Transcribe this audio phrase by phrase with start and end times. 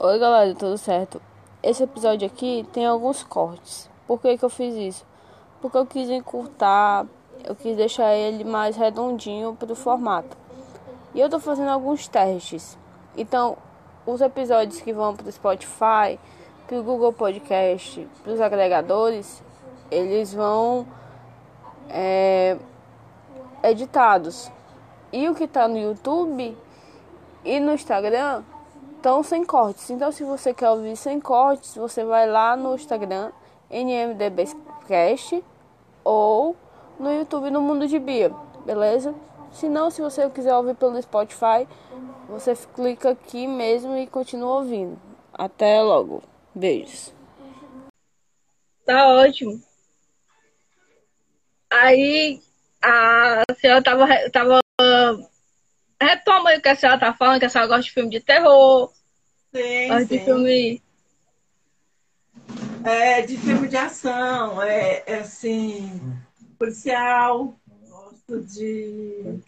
[0.00, 1.20] Oi galera, tudo certo?
[1.62, 3.90] Esse episódio aqui tem alguns cortes.
[4.06, 5.06] Por que, que eu fiz isso?
[5.60, 7.04] Porque eu quis encurtar,
[7.44, 10.36] eu quis deixar ele mais redondinho pro formato.
[11.14, 12.78] E eu tô fazendo alguns testes.
[13.16, 13.58] Então,
[14.06, 16.18] os episódios que vão pro Spotify,
[16.66, 19.42] pro Google Podcast, pros agregadores,
[19.90, 20.86] eles vão
[21.88, 22.56] é,
[23.62, 24.50] editados.
[25.12, 26.56] E o que tá no YouTube
[27.44, 28.42] e no Instagram
[28.96, 29.90] estão sem cortes.
[29.90, 33.30] Então, se você quer ouvir sem cortes, você vai lá no Instagram,
[33.70, 35.42] NMDBcast,
[36.04, 36.56] ou
[36.98, 38.32] no YouTube no Mundo de Bia,
[38.64, 39.14] beleza?
[39.52, 41.66] Se não, se você quiser ouvir pelo Spotify,
[42.28, 44.98] você clica aqui mesmo e continua ouvindo.
[45.32, 46.22] Até logo.
[46.54, 47.14] Beijos.
[48.84, 49.67] Tá ótimo.
[51.70, 52.40] Aí
[52.82, 54.60] a senhora tava, tava
[56.00, 58.20] retoma aí o que a senhora tá falando, que a senhora gosta de filme de
[58.20, 58.92] terror,
[59.54, 60.24] Sim, gosta de sim.
[60.24, 60.82] filme.
[62.84, 66.00] É, de filme de ação, é, é assim,
[66.58, 67.58] policial,
[67.88, 69.40] gosto de.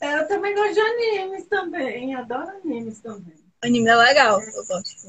[0.00, 3.34] É, eu também gosto de animes também, adoro animes também.
[3.62, 4.40] Anime é legal.
[4.40, 5.06] Eu gosto.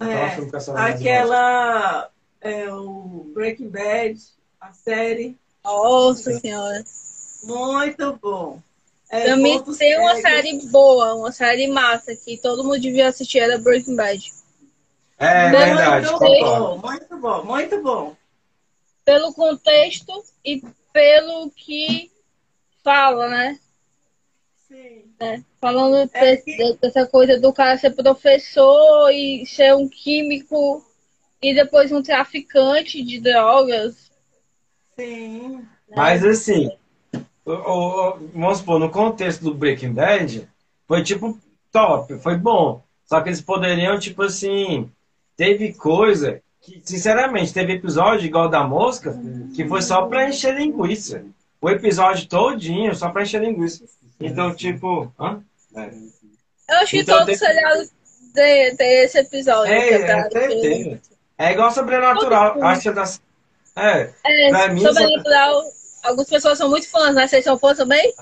[0.00, 0.36] É,
[0.76, 4.20] aquela, é, o Breaking Bad,
[4.60, 6.84] a série, Nossa senhora.
[7.42, 8.60] muito bom.
[9.10, 13.58] É, Também tem uma série boa, uma série massa que todo mundo devia assistir, era
[13.58, 14.32] Breaking Bad.
[15.18, 18.16] É verdade, muito bom, muito bom, muito bom.
[19.04, 22.10] Pelo contexto e pelo que
[22.84, 23.58] fala, né?
[24.68, 25.02] Sim.
[25.18, 25.44] né?
[25.60, 30.84] Falando É desse- que- dessa coisa do cara ser professor e ser um químico
[31.42, 34.09] e depois um traficante de drogas.
[35.04, 35.64] Sim.
[35.96, 36.70] Mas assim,
[37.44, 40.48] o- vamos supor, no contexto do Breaking Bad,
[40.86, 41.38] foi tipo
[41.72, 42.82] top, foi bom.
[43.06, 44.88] Só que eles poderiam, tipo assim,
[45.36, 49.18] teve coisa que, sinceramente, teve episódio igual da mosca,
[49.54, 51.24] que foi só pra encher linguiça.
[51.60, 53.84] O episódio todinho, só pra encher linguiça.
[54.20, 55.12] Então, tipo.
[55.18, 55.40] Hã?
[55.74, 55.86] É.
[56.68, 57.82] Eu acho que Então todo tem- seriado
[58.34, 59.72] tem, tem esse episódio.
[59.72, 61.00] É, é, pra- certeza.
[61.36, 62.62] É igual sobrenatural.
[62.62, 63.04] Acho que tá.
[63.80, 64.82] É, É, Pra mim.
[66.02, 67.26] Algumas pessoas são muito fãs, né?
[67.26, 68.12] Vocês são fãs também?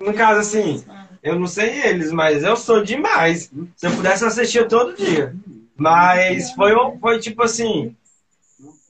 [0.00, 0.84] no caso, assim,
[1.22, 3.50] eu não sei eles, mas eu sou demais.
[3.76, 5.34] Se eu pudesse assistir todo dia.
[5.76, 7.94] Mas foi, um- foi tipo assim.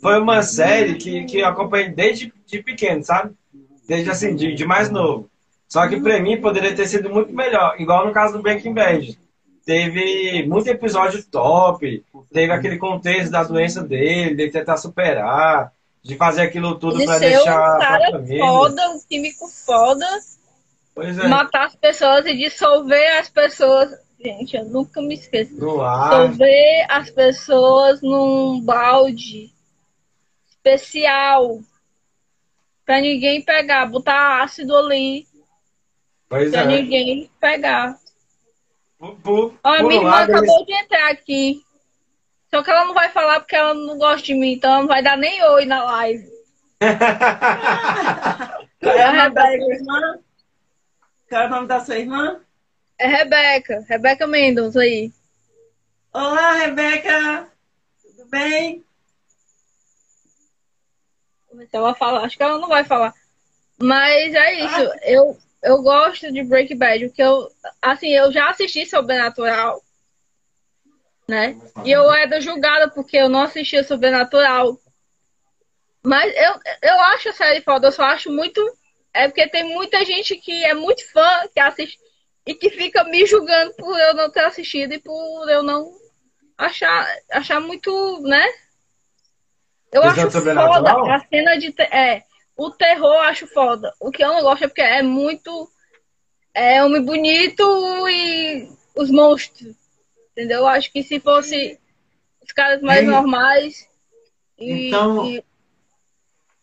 [0.01, 3.35] Foi uma série que, que eu acompanhei desde de pequeno, sabe?
[3.89, 5.29] Desde assim, de, de mais novo.
[5.69, 7.75] Só que pra mim poderia ter sido muito melhor.
[7.81, 9.19] Igual no caso do Breaking Bad.
[9.65, 12.05] Teve muito episódio top.
[12.33, 17.77] Teve aquele contexto da doença dele, de tentar superar, de fazer aquilo tudo um deixar
[17.77, 20.07] a cara foda, um químico foda,
[20.95, 21.27] Pois é.
[21.27, 23.91] matar as pessoas e dissolver as pessoas.
[24.23, 25.53] Gente, eu nunca me esqueço.
[25.55, 29.51] Dissolver as pessoas num balde
[30.49, 31.61] especial
[32.85, 35.27] pra ninguém pegar, botar ácido ali
[36.29, 36.67] Pois pra é.
[36.67, 37.99] ninguém pegar.
[39.05, 41.63] Por, por, Ó, por minha irmã lado, eles- acabou de entrar aqui.
[42.51, 44.89] Só que ela não vai falar porque ela não gosta de mim, então ela não
[44.89, 46.27] vai dar nem oi na live.
[48.81, 49.65] Qual é o nome da Rebeca.
[49.65, 50.19] sua irmã?
[51.29, 52.41] Qual é o nome da sua irmã?
[52.99, 55.13] É Rebeca, Rebeca Mendonça aí.
[56.13, 57.49] Olá, Rebeca!
[58.03, 58.83] Tudo bem?
[61.73, 62.21] Ela fala.
[62.25, 63.13] Acho que ela não vai falar.
[63.79, 64.91] Mas é isso.
[65.03, 67.49] Eu, eu gosto de Breaking Bad, porque eu,
[67.81, 69.83] assim, eu já assisti Sobrenatural,
[71.27, 71.59] né?
[71.85, 74.79] E eu era julgada porque eu não assistia Sobrenatural.
[76.05, 78.61] Mas eu, eu acho a série foda, eu só acho muito.
[79.13, 81.99] É porque tem muita gente que é muito fã, que assiste
[82.47, 85.91] e que fica me julgando por eu não ter assistido e por eu não
[86.59, 88.45] achar, achar muito, né?
[89.91, 91.75] Eu Questão acho foda a cena de.
[91.81, 92.23] É,
[92.57, 93.93] o terror eu acho foda.
[94.01, 95.71] O que eu não gosto é porque é muito.
[96.53, 97.63] É homem bonito
[98.09, 99.75] e os monstros.
[100.33, 100.61] Entendeu?
[100.61, 101.79] Eu acho que se fosse
[102.43, 103.89] os caras mais normais.
[104.59, 105.45] E, Então- e,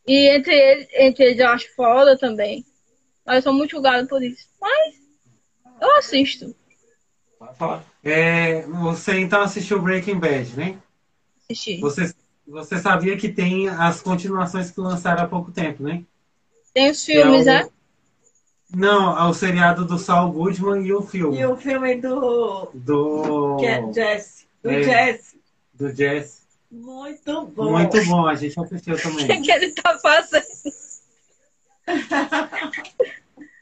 [0.07, 2.65] e entre, eles, entre eles eu acho foda também.
[3.25, 4.47] Mas eu sou muito julgado por isso.
[4.59, 4.95] Mas
[5.81, 6.55] eu assisto.
[8.03, 10.77] É, você então assistiu Breaking Bad, né?
[11.43, 11.79] Assistir.
[11.81, 12.13] Você,
[12.51, 16.03] você sabia que tem as continuações que lançaram há pouco tempo, né?
[16.73, 17.69] Tem os filmes, Que é o- né?
[18.73, 23.57] Não, é o seriado do Saul Goodman e o filme E o filme do do,
[23.59, 24.47] Je- Jesse.
[24.63, 24.83] Do É.
[24.83, 25.41] Jesse.
[25.73, 26.41] do Jazz.
[26.71, 27.71] Muito bom.
[27.71, 29.41] Muito bom, a gente assistiu O que, também.
[29.41, 30.45] que ele tá fazendo?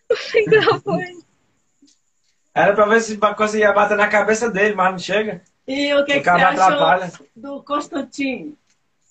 [0.09, 1.19] O microfone.
[2.53, 5.41] Era pra ver se conseguia bater na cabeça dele, mas não chega.
[5.67, 7.11] E o que, O que você achou atrapalha.
[7.35, 8.57] do Constantino?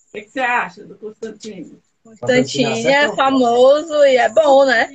[0.08, 1.80] O que, você acha do Constantino?
[2.02, 4.88] Constantine é famoso e é bom, né?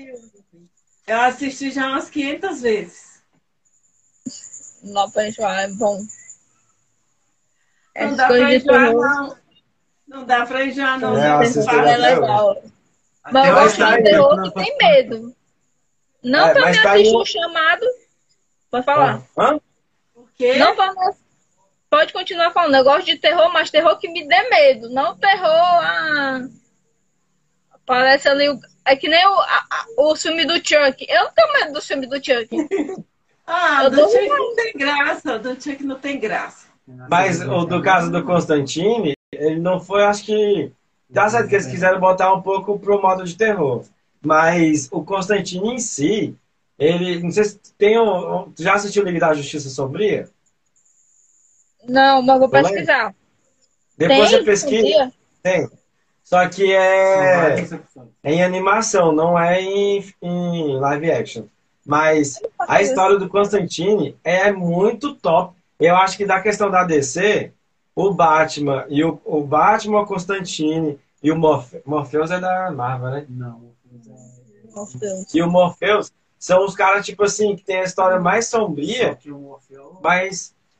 [1.05, 3.21] Eu assisti já umas 500 vezes.
[4.81, 5.97] Não pra enjoar, é bom.
[5.99, 6.07] Não
[7.95, 9.37] Essas dá enjoar, não.
[10.07, 11.17] Não dá pra enjoar, não.
[11.17, 12.63] É, eu tem assisto que até é legal.
[13.31, 15.35] Mas eu gosto tá de terror que tem medo.
[16.23, 17.85] Não É, pra me tá assistir um- um chamado.
[18.71, 19.23] Pode falar.
[19.37, 19.59] Hã?
[20.13, 21.15] Porque Não pra me...
[21.93, 22.73] Pode continuar falando.
[22.73, 24.89] Eu gosto de terror, mas terror que me dê medo.
[24.89, 25.45] Não terror.
[25.45, 26.41] Ah...
[27.85, 28.49] Parece ali.
[28.49, 28.59] O...
[28.83, 31.05] É que nem o, a- a- o filme do Chuck.
[31.07, 32.49] Eu não tenho medo do filme do Chuck.
[33.45, 35.37] Ah, Eu do Chuck não tem graça.
[35.37, 36.65] Do Chuck não tem graça.
[37.09, 40.71] Mas o do caso do Constantine, ele não foi, acho que.
[41.13, 43.83] Tá certo que eles quiseram botar um pouco pro modo de terror.
[44.25, 46.33] Mas o Constantine em si,
[46.79, 47.21] ele.
[47.21, 48.49] Não sei se tem um.
[48.51, 50.29] tu Já assistiu Liga da Justiça Sombria?
[51.87, 53.13] Não, mas vou Não pesquisar.
[53.97, 54.39] Depois tem?
[54.39, 54.83] você pesquisa.
[54.83, 55.13] Dia?
[55.41, 55.69] Tem.
[56.23, 57.55] Só que é,
[58.23, 61.43] é em animação, não é em, em live action.
[61.85, 65.55] Mas a história do Constantine é muito top.
[65.79, 67.51] Eu acho que da questão da DC,
[67.93, 73.09] o Batman e o, o Batman, o Constantine e o Morphe, Morpheus é da Marvel,
[73.09, 73.25] né?
[73.29, 73.73] Não.
[73.91, 75.33] Meu Deus.
[75.33, 79.15] E o Morpheus são os caras, tipo assim, que tem a história mais Só sombria,
[79.15, 79.57] que o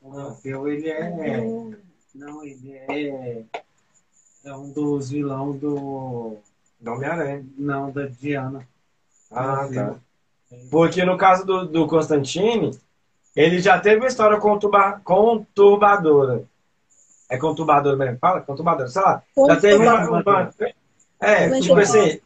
[0.03, 0.45] Mas.
[0.45, 1.09] o ele é.
[2.13, 3.43] Não, ele é.
[4.45, 6.37] É um dos vilões do.
[6.81, 7.45] Não Homem-Aranha.
[7.57, 8.67] Não, da Diana.
[9.31, 9.95] Ah, tá.
[10.69, 12.77] Porque no caso do, do Constantine,
[13.35, 16.43] ele já teve uma história conturba, conturbadora.
[17.29, 18.17] É conturbadora mesmo?
[18.19, 18.41] Fala?
[18.41, 19.23] Conturbadora, sei lá.
[19.47, 20.09] Já teve uma.
[20.09, 20.53] uma-
[21.21, 22.19] é, Mas tipo assim.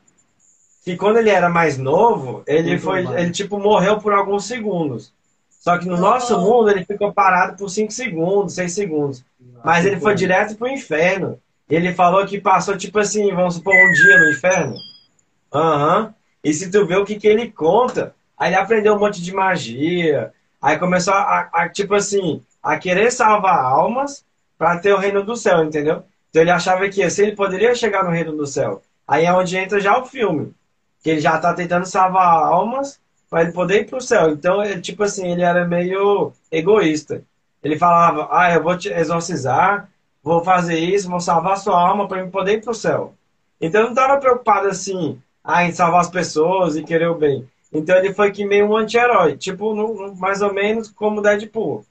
[0.84, 3.06] Que quando ele era mais novo, ele foi.
[3.20, 5.14] Ele tipo morreu por alguns segundos.
[5.60, 9.26] Só que no nosso mundo ele ficou parado por 5 segundos, 6 segundos.
[9.64, 11.40] Mas ele foi direto pro inferno.
[11.70, 14.76] Ele falou que passou, tipo assim, vamos supor, um dia no inferno.
[15.54, 16.14] Aham.
[16.44, 19.34] E se tu vê o que, que ele conta, aí ele aprendeu um monte de
[19.34, 20.32] magia.
[20.62, 24.24] Aí começou a, a, tipo assim, a querer salvar almas
[24.58, 26.04] para ter o reino do céu, entendeu?
[26.30, 28.82] Então ele achava que assim ele poderia chegar no reino do céu.
[29.08, 30.54] Aí é onde entra já o filme.
[31.04, 34.30] Que ele já tá tentando salvar almas para ele poder ir pro céu.
[34.32, 37.24] Então, ele, tipo assim, ele era meio egoísta.
[37.64, 39.90] Ele falava, ah, eu vou te exorcizar,
[40.24, 43.14] vou fazer isso, vou salvar sua alma para eu poder ir pro céu.
[43.60, 47.48] Então ele não estava preocupado assim, ah, em salvar as pessoas e querer o bem.
[47.74, 51.84] Então ele foi que meio um anti-herói, tipo, no- mais ou menos como Deadpool.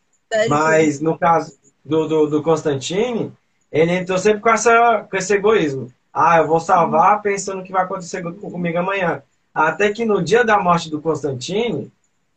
[0.45, 3.33] Mas no caso do, do, do Constantine,
[3.71, 5.93] ele entrou sempre com, essa, com esse egoísmo.
[6.13, 9.23] Ah, eu vou salvar pensando que vai acontecer com- comigo amanhã.
[9.57, 11.91] Até que no dia da morte do Constantine,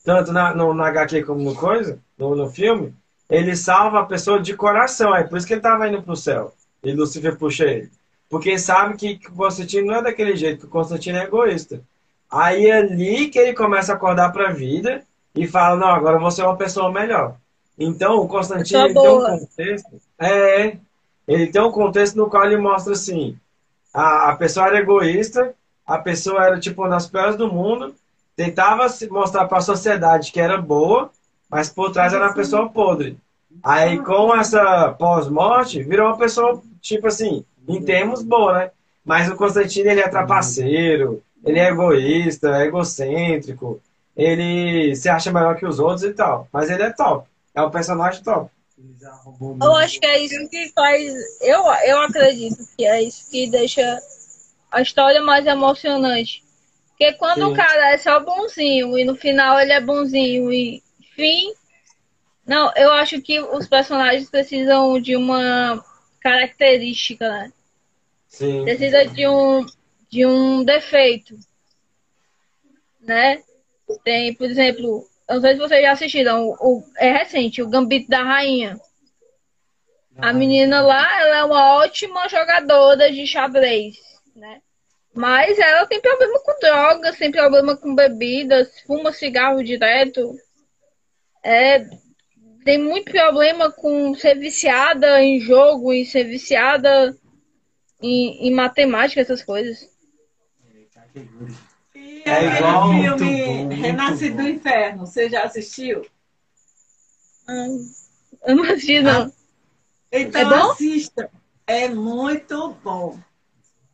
[0.06, 2.94] tanto na, no, na HQ como no coisa, no, no filme,
[3.30, 5.14] ele salva a pessoa de coração.
[5.14, 6.54] É por isso que ele estava indo pro céu.
[6.82, 7.92] E Lucifer puxa ele.
[8.30, 11.26] Porque ele sabe que, que o Constantino não é daquele jeito, que o Constantino é
[11.26, 11.82] egoísta.
[12.32, 15.04] Aí é ali que ele começa a acordar para a vida
[15.36, 17.36] e fala, não, agora eu vou ser uma pessoa melhor.
[17.78, 20.02] Então o Constantino ele tem um contexto.
[20.18, 20.78] É,
[21.28, 23.38] ele tem um contexto no qual ele mostra assim:
[23.94, 25.54] a, a pessoa era egoísta,
[25.90, 27.96] a pessoa era tipo uma das piores do mundo,
[28.36, 31.10] tentava se mostrar para a sociedade que era boa,
[31.50, 33.18] mas por trás era uma pessoa podre.
[33.64, 38.72] Aí com essa pós-morte, virou uma pessoa, tipo assim, em termos boa, né?
[39.04, 43.82] Mas o Constantino ele é trapaceiro, ele é egoísta, é egocêntrico,
[44.16, 46.48] ele se acha melhor que os outros e tal.
[46.54, 47.28] Mas ele é top.
[47.56, 48.52] É um personagem top.
[49.60, 51.12] Eu acho que é isso que faz.
[51.42, 54.00] Eu, eu acredito que é isso que deixa
[54.72, 56.44] a história mais emocionante.
[56.90, 57.52] Porque quando Sim.
[57.52, 60.84] o cara é só bonzinho e no final ele é bonzinho e
[61.16, 61.54] fim.
[62.46, 65.84] Não, eu acho que os personagens precisam de uma
[66.20, 67.54] característica, né?
[68.28, 68.64] Sim.
[68.64, 69.66] Precisa de um,
[70.10, 71.38] de um defeito.
[73.00, 73.42] Né?
[74.04, 77.70] Tem, por exemplo, eu não sei se vocês já assistiram, o, o- é recente, o
[77.70, 78.80] Gambito da Rainha.
[80.18, 83.98] A menina lá, ela é uma ótima jogadora de xadrez,
[84.40, 84.62] né?
[85.14, 90.36] Mas ela tem problema com drogas, tem problema com bebidas, fuma cigarro direto.
[91.44, 91.86] É,
[92.64, 97.16] tem muito problema com ser viciada em jogo e ser viciada
[98.02, 99.90] em, em matemática, essas coisas.
[101.96, 104.44] E É aquele igual, filme bom, Renascido bom.
[104.44, 106.06] do Inferno, você já assistiu?
[107.50, 107.92] Hum,
[108.46, 109.32] Eu não assisti, não.
[110.12, 111.32] Então É assista.
[111.68, 113.20] É muito bom.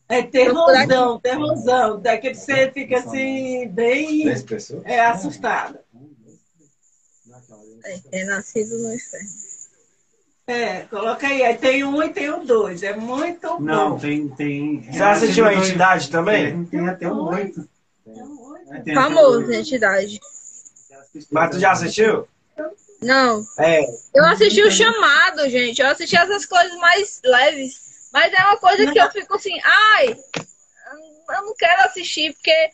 [0.08, 2.00] É terror terrorzão, terrorzão.
[2.00, 4.84] Daquele que você fica assim, bem Dez pessoas?
[4.86, 5.84] é, assustada.
[7.84, 9.30] É, é nascido no inferno.
[10.48, 11.44] É, coloca aí.
[11.44, 12.84] Aí tem um e tem o dois.
[12.84, 14.00] É muito Não, bom.
[14.00, 14.30] tem.
[14.30, 16.66] tem Você assistiu a entidade também?
[16.66, 17.68] Tem, tem até um oito.
[18.94, 20.20] Famoso, entidade.
[21.32, 22.28] Mas tu já assistiu?
[23.02, 23.46] Não.
[23.58, 23.82] É.
[24.14, 25.82] Eu assisti o chamado, gente.
[25.82, 27.85] Eu assisti essas coisas mais leves.
[28.16, 32.70] Mas é uma coisa que eu fico assim, ai, eu não quero assistir, porque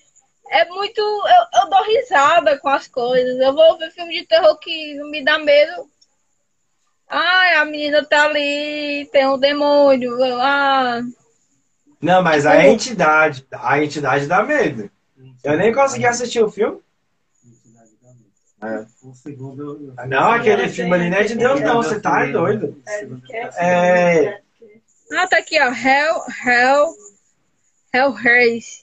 [0.52, 1.02] é muito.
[1.02, 3.40] Eu, eu dou risada com as coisas.
[3.40, 5.90] Eu vou ver filme de terror que não me dá medo.
[7.10, 10.12] Ai, a menina tá ali, tem um demônio.
[10.24, 11.02] eu, Ah,
[12.00, 14.92] Não, mas a entidade, a entidade dá medo.
[15.44, 16.80] Eu nem consegui assistir o filme.
[18.64, 18.86] É.
[20.06, 21.82] Não, aquele filme ali não é de Deus, não.
[21.82, 22.80] Você tá doido.
[23.58, 24.40] É.
[25.14, 25.72] ah tá aqui, ó.
[25.74, 26.88] Hell, Hell,
[27.94, 28.82] Hell Race.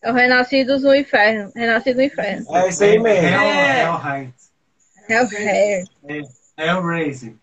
[0.00, 1.50] É o Renascidos no Inferno.
[1.54, 2.56] Renascido no Inferno.
[2.56, 3.26] É isso aí mesmo.
[3.28, 4.32] Hell.
[5.08, 5.28] Hell.
[6.08, 6.24] Hell.
[6.56, 7.34] Hellraiser.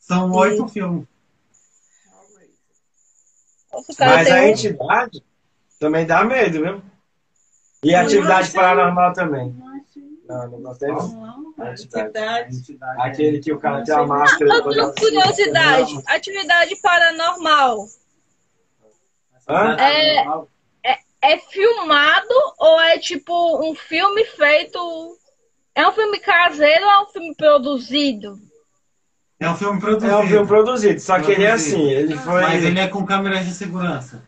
[0.00, 1.06] São oito filmes.
[3.72, 5.22] Nossa, Mas a um- entidade
[5.78, 6.82] também dá medo, viu?
[7.82, 9.54] E a atividade paranormal também.
[10.28, 10.74] Não, não não.
[10.78, 12.08] Não, A a entidade.
[12.10, 12.56] entidade.
[12.56, 14.62] Entidade Aquele que o cara tem a máscara.
[14.62, 16.02] Tenho curiosidade.
[16.06, 17.86] Atividade paranormal.
[19.48, 19.76] Hã?
[19.78, 20.26] É-
[21.22, 22.28] É filmado
[22.58, 25.16] ou é tipo um filme feito.
[25.74, 28.38] É um filme caseiro ou é um filme produzido?
[29.40, 30.12] É um filme produzido.
[30.12, 31.76] É um filme produzido, só que ele é Produzido.
[31.78, 32.42] assim, ele foi.
[32.42, 34.22] Mas ele é com câmeras de segurança.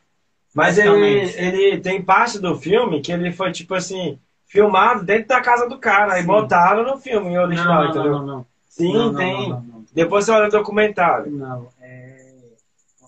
[0.55, 5.40] Mas ele, ele tem parte do filme que ele foi, tipo assim, filmado dentro da
[5.40, 6.14] casa do cara.
[6.14, 6.26] Aí Sim.
[6.26, 8.12] botaram no filme original, não, não, entendeu?
[8.12, 8.47] não, não.
[8.69, 9.85] Sim, tem.
[9.93, 11.31] Depois você olha o documentário.
[11.31, 11.69] não.
[11.81, 12.25] É...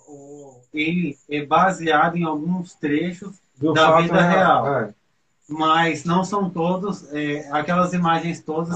[0.09, 4.75] o- Ele é baseado em alguns trechos, Do Da vida real.
[4.79, 4.95] É.
[5.49, 7.13] mas não são todos.
[7.13, 8.75] é, Aquelas imagens todas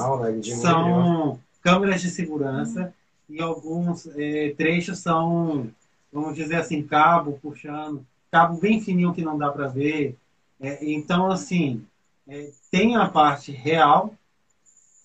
[0.60, 2.92] são câmeras de segurança
[3.28, 5.68] e alguns é, trechos são,
[6.12, 10.16] vamos dizer assim, cabo puxando, cabo bem fininho que não dá para ver.
[10.60, 11.82] É, então, assim,
[12.28, 14.14] é, tem a parte real,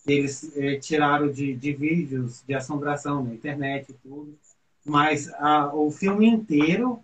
[0.08, 4.38] eles é, tiraram de, de vídeos de assombração na internet e tudo,
[4.86, 7.04] mas a- o filme inteiro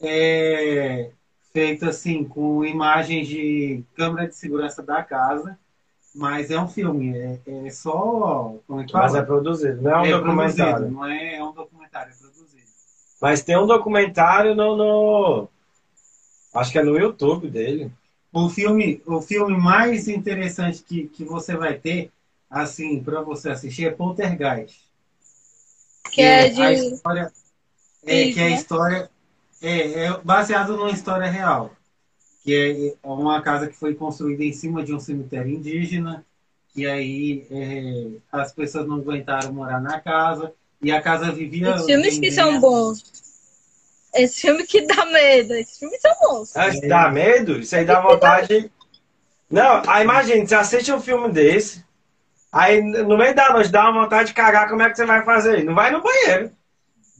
[0.00, 1.10] é
[1.52, 5.58] feito assim, com imagens de câmera de segurança da casa,
[6.14, 8.58] mas é um filme, é, é só.
[8.66, 9.18] Como é que Mas fala?
[9.18, 10.86] é produzido, não é um É documentário.
[10.86, 12.66] produzido, não é, é um documentário, é produzido.
[13.20, 15.48] Mas tem um documentário no, no-
[16.54, 17.92] Acho que é no YouTube dele.
[18.38, 22.10] O filme, o filme mais interessante que, que você vai ter,
[22.50, 24.78] assim, para você assistir é Poltergeist.
[26.12, 26.92] Que é a de.
[26.92, 27.32] história,
[28.04, 28.54] é, Isso, que é a né?
[28.54, 29.10] história
[29.62, 31.74] é, é baseado numa história real,
[32.44, 36.22] que é uma casa que foi construída em cima de um cemitério indígena,
[36.74, 40.52] e aí é, as pessoas não aguentaram morar na casa
[40.82, 41.74] e a casa vivia.
[41.74, 43.02] Os filmes que são bons.
[44.16, 45.54] Esse filme que dá medo.
[45.54, 46.56] Esses filmes são bons.
[46.56, 47.58] Ah, dá medo?
[47.60, 48.70] Isso aí dá vontade.
[49.50, 51.84] Não, aí imagina, você assiste um filme desse,
[52.50, 55.24] aí no meio da noite dá uma vontade de cagar, como é que você vai
[55.24, 55.62] fazer?
[55.64, 56.50] Não vai no banheiro.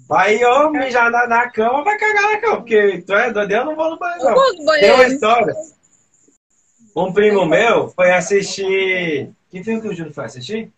[0.08, 3.64] Vai ou mijar na, na cama vai cagar na cama, porque tu é doido, eu
[3.64, 4.24] não vou no banheiro.
[4.24, 4.34] Não.
[4.34, 5.12] vou no Tem uma banheiro.
[5.12, 5.54] história.
[6.96, 9.30] Um primo meu foi assistir.
[9.50, 10.72] Que filme que o Júnior foi assistir?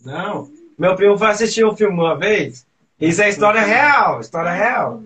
[0.00, 0.50] Não.
[0.78, 2.66] Meu primo foi assistir um filme uma vez.
[3.00, 5.02] Isso é história real, história real.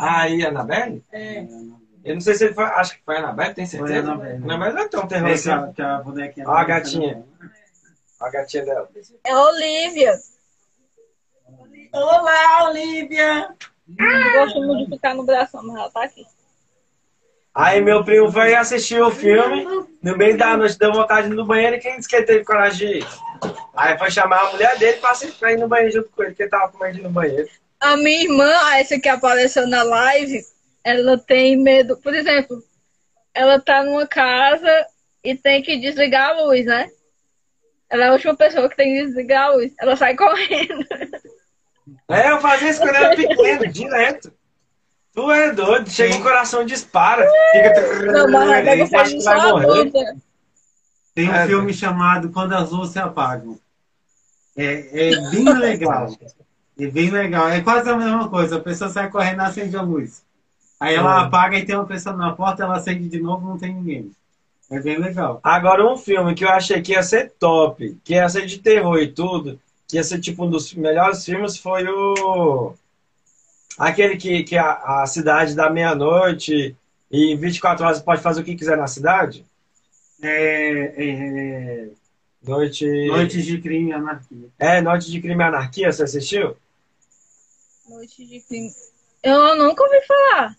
[0.00, 1.04] Aí, Anabelle?
[1.12, 1.46] É.
[2.04, 2.64] Eu não sei se ele foi.
[2.64, 4.02] Acho que foi a Anabelle, tem certeza?
[4.02, 4.44] Foi a Annabelle.
[4.44, 5.44] Anabelle não é tão terror É, assim.
[5.44, 6.48] que a, que a bonequinha.
[6.48, 7.24] Ó a gatinha.
[8.20, 8.88] A gatinha dela.
[9.24, 10.18] É Olivia.
[11.92, 13.54] Olá, Olivia!
[13.86, 16.26] Não gosto muito de ficar no braço, mas ela tá aqui.
[17.54, 19.64] Aí meu primo foi assistir o filme,
[20.02, 22.88] no meio da noite deu vontade no banheiro e quem disse que ele teve coragem
[22.88, 23.06] de ir?
[23.76, 26.30] Aí foi chamar a mulher dele pra assistir- pra ir no banheiro junto com ele,
[26.32, 27.48] porque ele tava com medo de ir no banheiro.
[27.78, 30.40] A minha irmã, essa que apareceu na live,
[30.82, 31.96] ela tem medo.
[31.98, 32.60] Por exemplo,
[33.32, 34.86] ela tá numa casa
[35.22, 36.88] e tem que desligar a luz, né?
[37.88, 39.72] Ela é a última pessoa que tem que desligar a luz.
[39.78, 40.84] Ela sai correndo.
[42.10, 44.32] É, eu fazia isso quando era pequeno, direto.
[45.14, 48.12] Tu é doido, chega o coração dispara, fica.
[48.12, 49.92] Não, mas a Aí Rebeca acha faz que vai morrer.
[51.14, 53.56] Tem um É, filme chamado Quando as Luzes se Apagam.
[54.56, 56.08] É, é bem legal.
[56.78, 57.48] É bem legal.
[57.48, 58.56] É quase a mesma coisa.
[58.56, 60.22] A pessoa sai correndo e acende a luz.
[60.80, 61.24] Aí ela É.
[61.26, 64.10] apaga e tem uma pessoa na porta, ela acende de novo não tem ninguém.
[64.70, 65.38] É bem legal.
[65.44, 68.98] Agora, um filme que eu achei que ia ser top, que ia ser de terror
[68.98, 72.74] e tudo, que ia ser tipo um dos melhores filmes, foi o.
[73.78, 76.76] Aquele que, que a, a cidade dá meia-noite
[77.10, 79.44] e em 24 horas pode fazer o que quiser na cidade?
[80.22, 81.88] É, é,
[82.42, 82.86] Noite.
[83.08, 84.48] Noites de crime e anarquia.
[84.58, 86.56] É, Noite de Crime e Anarquia, você assistiu?
[87.88, 88.70] Noite de crime.
[89.22, 90.54] Eu nunca ouvi falar.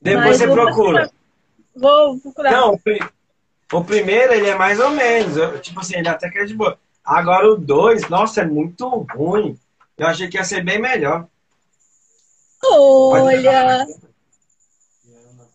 [0.00, 0.74] Depois Mas você procura.
[0.74, 1.10] procurar.
[1.76, 2.50] Vou procurar.
[2.52, 3.08] Não, o, pri-
[3.72, 5.36] o primeiro ele é mais ou menos.
[5.36, 6.78] eu- tipo assim, ele até que é de boa.
[7.04, 9.58] Agora o dois, nossa, é muito ruim.
[9.96, 11.26] Eu achei que ia ser bem melhor.
[12.72, 13.86] Olha.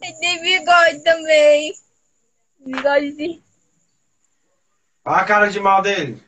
[0.01, 1.73] E tem bigode também.
[2.59, 3.43] Bigodezinho.
[5.05, 6.23] Olha a cara de mal dele.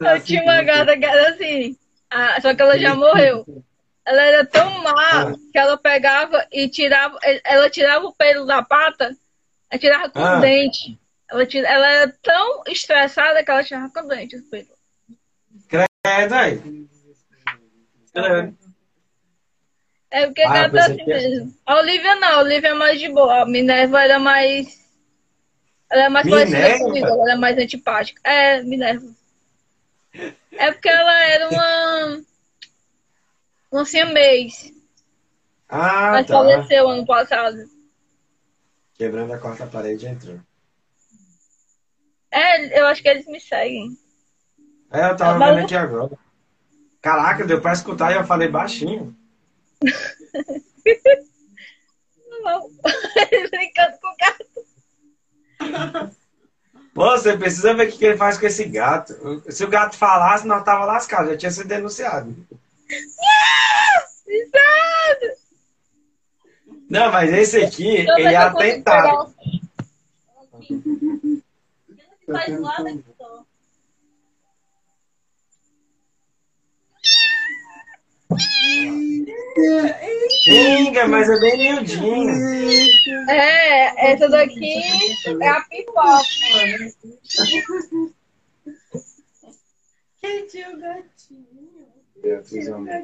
[0.00, 1.76] Eu tinha uma gata que era assim.
[2.10, 3.44] Ah, só que ela já morreu.
[4.04, 7.18] Ela era tão má que ela pegava e tirava.
[7.44, 9.14] Ela tirava o pelo da pata,
[9.70, 10.38] ela tirava com Ah.
[10.38, 10.98] o dente.
[11.30, 14.68] Ela, tira, ela era tão estressada que ela tirava com o dente os pelos.
[16.04, 16.88] É, daí.
[18.14, 18.52] É.
[20.12, 21.54] É porque Ah, gata é assim que- mesmo.
[21.64, 23.42] A Olivia não, a Olivia é mais de boa.
[23.42, 24.80] A Minerva era mais.
[25.88, 28.20] Ela é mais parecida comigo, ela era mais antipática.
[28.24, 29.06] É, Minerva.
[30.52, 32.22] É porque ela era uma.
[33.70, 34.72] Uma siamês.
[35.68, 36.34] Ah, Mas tá.
[36.34, 37.58] faleceu ano passado.
[38.94, 40.40] Quebrando a quarta parede entrou.
[42.32, 43.96] É, eu acho que eles me seguem.
[44.92, 46.18] É, eu tava Mas- vendo aqui agora.
[47.00, 49.16] Caraca, deu pra escutar e eu falei baixinho.
[52.42, 52.70] Não.
[53.50, 54.44] Brincando com o gato.
[56.94, 59.42] Pô, você precisa ver o que ele faz com esse gato.
[59.48, 62.34] Se o gato falasse, nós tava lascado, já tinha sido denunciado.
[64.26, 65.40] Exato!
[66.88, 69.34] Não, mas esse aqui, eu ele é eu atentado.
[72.26, 73.04] pegar Faz lá daqui
[80.44, 82.30] Pinga, mas é bem miudinho.
[83.28, 84.82] É, essa daqui
[85.40, 86.22] é a pipoca.
[90.20, 91.46] Quem tinha o gatinho?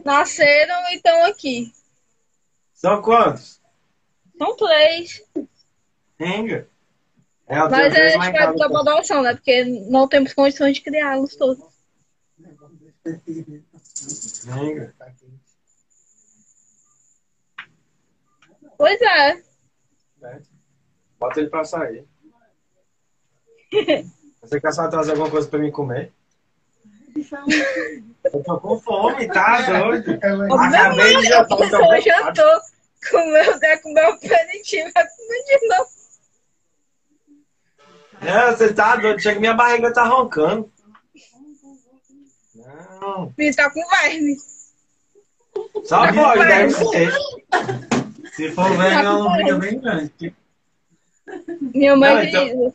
[0.04, 1.72] Nasceram e estão aqui.
[2.74, 3.60] São quantos?
[4.38, 5.22] São três.
[6.18, 6.68] Pinga.
[7.48, 9.34] É, Mas a três lá gente vai dar pra adoção, né?
[9.34, 11.64] Porque não temos condições de criá-los todos.
[18.76, 19.42] Pois é.
[21.18, 22.06] Bota ele pra sair.
[24.42, 26.12] Você quer só trazer alguma coisa pra mim comer?
[28.24, 30.18] Eu tô com fome, tá doido?
[30.52, 32.60] Acabei de jantar, Eu já tô
[33.10, 35.90] com meu, é, com meu aperitivo, vai comer de novo.
[38.20, 39.20] Não, você tá doido.
[39.20, 40.70] Chega, minha barriga tá roncando.
[43.06, 43.32] Não.
[43.38, 44.36] Me tá com verme.
[45.84, 47.12] Só pode, deve ser.
[48.32, 50.34] Se for velho, é uma lombriga bem grande.
[51.74, 52.74] Minha mãe Não, então-.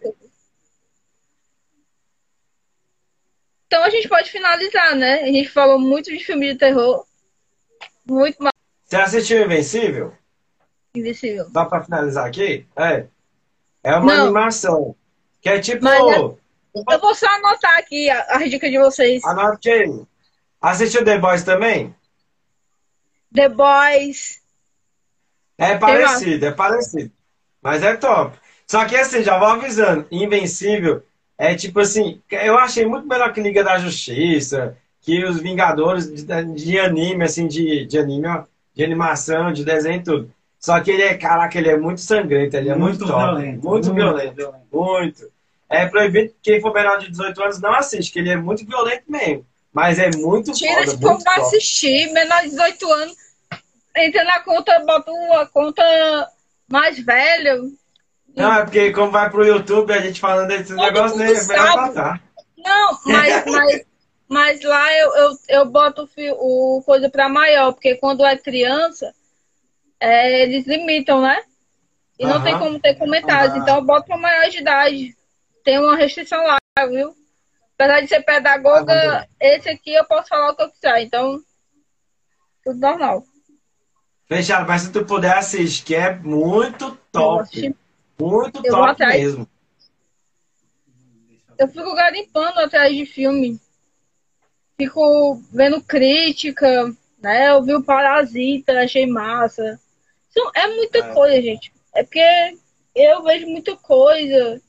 [3.67, 5.21] Então a gente pode finalizar, né?
[5.21, 7.05] A gente falou muito de filme de terror.
[8.05, 8.53] Muito mais
[8.85, 10.13] Você assistiu Invencível?
[10.93, 11.45] invisível.
[11.53, 12.65] Só pra finalizar aqui?
[12.75, 13.05] É.
[13.83, 14.23] É uma Não.
[14.25, 14.95] animação.
[15.41, 15.83] Que é tipo.
[15.83, 16.17] Mas é-
[16.93, 19.23] Eu vou só anotar aqui a- as dicas de vocês.
[19.23, 20.01] Anote aí.
[20.61, 21.95] Assistiu The Boys também?
[23.33, 24.41] The Boys.
[25.57, 27.11] É parecido, é parecido.
[27.61, 28.37] Mas é top.
[28.67, 31.03] Só que assim, já vou avisando, Invencível
[31.41, 36.43] é tipo assim, eu achei muito melhor que Liga da Justiça, que os Vingadores de,
[36.53, 38.43] de anime, assim, de, de anime, ó,
[38.75, 40.33] de animação, de desenho e tudo.
[40.59, 43.11] Só que ele é, caraca, ele é muito sangrento, ele é muito, top.
[43.11, 43.67] violento.
[43.67, 44.53] Muito violento.
[44.71, 45.31] Muito.
[45.67, 48.63] É proibido que quem for menor de 18 anos não assiste, que ele é muito
[48.63, 49.43] violento mesmo.
[49.73, 53.15] Mas é muito Tira foda, esse povo muito pra assistir, menor de 18 anos.
[53.95, 55.83] Entra na conta, bota uma conta
[56.69, 57.57] mais velha.
[58.35, 61.35] Não, é porque como vai pro YouTube, a gente falando desses negócios, né?
[61.35, 61.93] sabe.
[61.93, 62.21] tratar.
[62.57, 63.85] Não, mas, mas,
[64.27, 69.13] mas lá eu, eu, eu boto o, o coisa pra maior, porque quando é criança,
[69.99, 71.41] é, eles limitam, né?
[72.19, 72.43] E não Aham.
[72.43, 73.55] tem como ter comentários.
[73.55, 73.57] Ah.
[73.57, 75.17] Então eu boto pra maior de idade.
[75.63, 76.57] Tem uma restrição lá,
[76.87, 77.15] viu?
[77.81, 81.01] Apesar de ser pedagoga, esse aqui eu posso falar o que eu quiser.
[81.01, 81.41] Então,
[82.63, 83.23] tudo normal.
[84.27, 87.75] Fechado, mas se tu puder assistir, que é muito top.
[88.19, 89.15] Muito Eu top atrás.
[89.19, 89.47] mesmo.
[91.57, 93.59] Eu fico garimpando atrás de filme.
[94.79, 97.49] Fico vendo crítica, né?
[97.49, 99.79] Eu vi o Parasita, achei massa.
[100.29, 101.13] Isso é muita É.
[101.15, 101.73] coisa, gente.
[101.95, 102.57] É porque
[102.95, 104.61] eu vejo muita coisa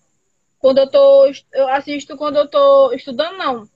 [0.63, 1.31] quando eu tô.
[1.53, 3.69] Eu assisto quando eu tô estudando, não.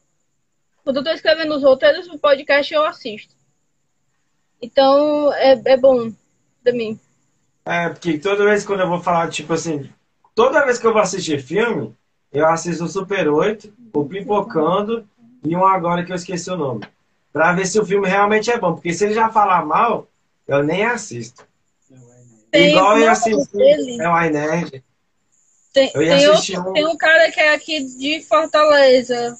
[0.84, 3.34] quando eu tô escrevendo os roteiros do podcast, eu assisto.
[4.62, 6.12] Então, é, é bom
[6.62, 6.98] pra mim.
[7.64, 9.90] É, porque toda vez quando eu vou falar, tipo assim,
[10.32, 11.92] toda vez que eu vou assistir filme,
[12.32, 15.06] eu assisto o Super 8, o Pipocando
[15.44, 16.86] e um agora que eu esqueci o nome.
[17.32, 18.74] Pra ver se o filme realmente é bom.
[18.74, 20.08] Porque se ele já falar mal,
[20.46, 21.44] eu nem assisto.
[22.50, 24.85] Tem Igual eu assisti é o iNerd.
[25.76, 29.36] Tem, tem, outro, um- tem um cara que é aqui de Fortaleza.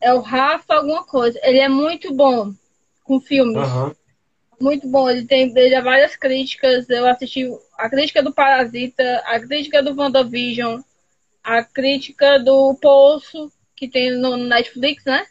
[0.00, 1.38] É o Rafa alguma coisa.
[1.40, 2.52] Ele é muito bom
[3.04, 3.56] com filmes.
[3.56, 3.94] Aham.
[4.60, 5.08] Muito bom.
[5.08, 6.90] Ele tem ele dá várias críticas.
[6.90, 10.80] Eu assisti a crítica do Parasita, a crítica do WandaVision,
[11.44, 15.28] a crítica do Poço, que tem no Netflix, né?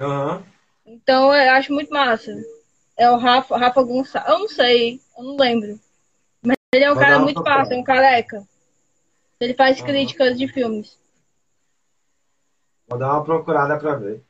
[0.00, 0.42] Aham.
[0.84, 2.34] Então eu acho muito massa.
[2.96, 4.28] É o Rafa, Rafa Gonçalves.
[4.32, 5.78] Eu não sei, eu não lembro.
[6.42, 8.44] Mas ele é um Vou cara muito massa, é um careca.
[9.44, 10.98] Ele faz críticas de filmes.
[12.88, 14.22] Vou dar uma procurada pra ver.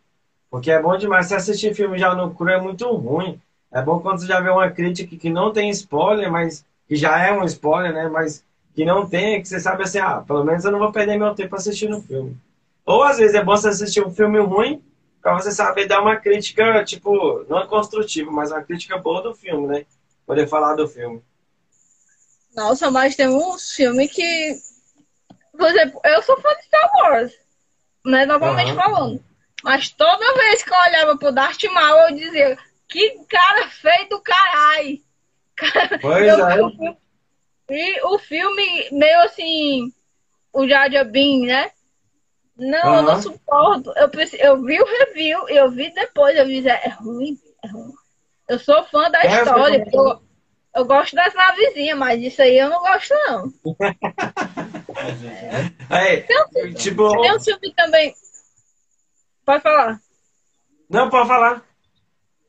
[0.50, 1.26] Porque é bom demais.
[1.26, 3.40] Se assistir filme já no cru é muito ruim.
[3.70, 7.18] É bom quando você já vê uma crítica que não tem spoiler, mas que já
[7.18, 8.08] é um spoiler, né?
[8.08, 11.16] Mas que não tem, que você sabe assim, ah, pelo menos eu não vou perder
[11.16, 12.36] meu tempo assistindo o filme.
[12.84, 14.82] Ou às vezes é bom você assistir um filme ruim
[15.22, 19.66] pra você saber dar uma crítica, tipo, não construtiva, mas uma crítica boa do filme,
[19.68, 19.86] né?
[20.26, 21.22] Poder falar do filme.
[22.54, 24.73] Nossa, mas tem uns filmes que.
[25.56, 27.32] Por exemplo, eu sou fã de Star Wars,
[28.04, 28.26] né?
[28.26, 28.76] Normalmente Aham.
[28.76, 29.24] falando.
[29.62, 34.20] Mas toda vez que eu olhava pro Darth Maul, eu dizia: Que cara feio do
[34.20, 34.98] caralho!
[36.02, 36.54] Pois Eu- é.
[36.56, 36.98] filme-
[37.70, 39.90] E o filme, meio assim,
[40.52, 41.70] o Jar Binks, né?
[42.56, 43.02] Não, eu Aham.
[43.02, 43.92] não suporto.
[43.96, 47.92] Eu, eu vi o review, eu vi depois, eu vi, é ruim, é ruim.
[48.48, 49.84] Eu sou fã da É, eu história.
[49.84, 50.22] fico- Eu,
[50.76, 53.50] eu gosto das navezinhas, mas isso aí eu não gosto, não.
[55.90, 58.14] É, tipo, Tem um filme também.
[59.44, 60.00] Pode falar.
[60.88, 61.64] não pode falar.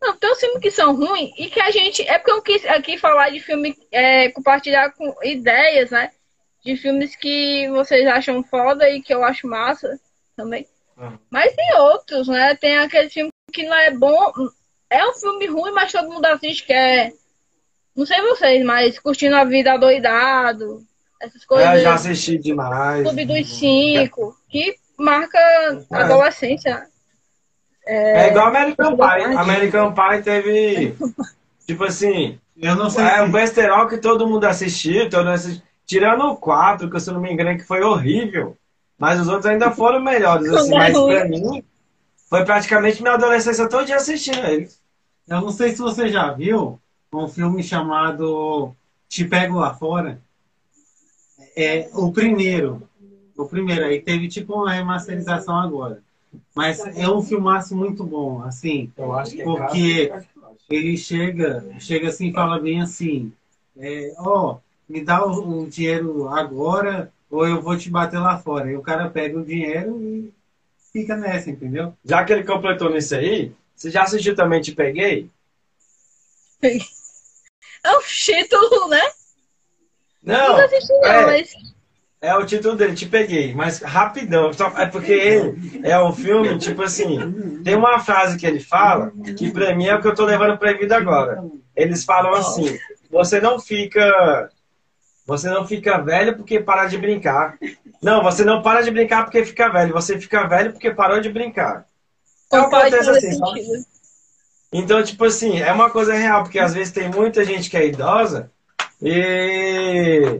[0.02, 2.08] Não, tem uns filmes que são ruins e que a gente.
[2.08, 6.12] É porque eu quis aqui falar de filme, é, compartilhar com ideias, né?
[6.63, 10.00] De filmes que vocês acham foda e que eu acho massa
[10.36, 10.68] também.
[10.98, 11.18] Uhum.
[11.30, 12.56] Mas tem outros, né?
[12.56, 14.32] Tem aquele filme que não é bom.
[14.89, 17.12] É um filme ruim, mas todo mundo assiste, que é.
[17.96, 20.86] Não sei vocês, mas curtindo a vida adoidado.
[21.25, 21.73] Essas É, coisas.
[21.75, 23.03] eu já assisti demais.
[23.03, 25.38] Clube dos Cinco, que marca
[25.91, 26.03] a É.
[26.03, 26.88] adolescência.
[27.88, 29.35] É igual American Pie.
[29.38, 30.95] American Pie teve,
[31.67, 35.61] tipo assim, Eu não sei é um besterol que todo mundo assistiu, todo mundo assisti-
[35.85, 38.57] tirando o 4, que se eu não me engano que foi horrível,
[38.97, 41.13] mas os outros ainda foram melhores, assim, é mas ruim.
[41.15, 41.63] pra mim,
[42.29, 44.79] foi praticamente minha adolescência todo dia assistindo eles.
[45.27, 46.79] Eu não sei se você já viu
[47.11, 48.73] um filme chamado
[49.09, 50.21] Te Pego Lá Fora.
[51.56, 52.88] É o primeiro.
[53.38, 53.86] O primeiro.
[53.86, 56.02] Aí teve tipo uma remasterização agora.
[56.54, 58.91] Mas é um filmaço muito bom, assim.
[58.98, 60.12] Eu acho que é Porque
[60.70, 63.32] ele chega, chega assim e fala bem assim,
[63.78, 68.72] é, ó, me dá o, o dinheiro agora ou eu vou te bater lá fora.
[68.72, 70.34] E o cara pega o dinheiro e
[70.91, 71.94] fica nessa, entendeu?
[72.04, 75.30] Já que ele completou nisso aí, você já assistiu também Te Peguei?
[76.62, 79.02] É um título, né?
[80.25, 81.25] Não, assisti, não, é.
[81.25, 81.75] mas.
[82.21, 84.51] É o título dele, Te Peguei, mas rapidão.
[84.51, 89.11] Só, é porque ele é um filme, tipo assim, tem uma frase que ele fala,
[89.38, 91.43] que pra mim é o que eu tô levando pra vida agora.
[91.75, 92.79] Eles falam assim,
[93.11, 94.49] você não fica.
[95.27, 97.57] Você não fica velho porque para de brincar.
[98.01, 99.93] Não, você não para de brincar porque fica velho.
[99.93, 101.85] Você fica velho porque parou de brincar.
[102.47, 103.39] Então pode acontece assim,
[104.71, 107.88] então, tipo assim, é uma coisa real, porque às vezes tem muita gente que é
[107.88, 108.51] idosa
[109.01, 110.39] e.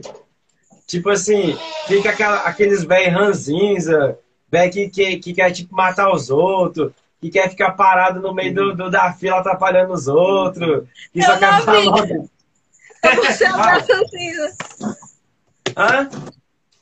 [0.87, 4.19] Tipo assim, fica aquela, aqueles véi ranzinza,
[4.51, 8.53] véi que, que, que quer tipo, matar os outros, que quer ficar parado no meio
[8.53, 12.29] do, do- da fila atrapalhando os outros, que só Eu quer não falar logo.
[13.03, 14.57] Eu vou ser a Ranzinza.
[15.75, 16.09] Hã?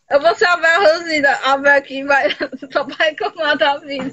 [0.09, 1.29] Eu vou ser a Vera Ranzinza.
[1.43, 2.29] A Vera que vai
[2.71, 4.11] só vai reclamar da vida.